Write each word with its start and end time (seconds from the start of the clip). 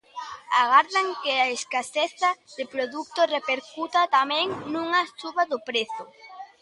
Agardan 0.61 1.07
que 1.21 1.33
a 1.43 1.47
escaseza 1.57 2.29
de 2.57 2.63
produto 2.73 3.19
repercuta 3.37 4.11
tamén 4.17 4.45
nunha 4.73 5.01
suba 5.21 5.43
do 5.51 5.57
prezo. 5.69 6.03